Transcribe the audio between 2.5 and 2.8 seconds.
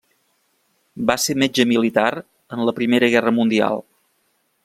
en la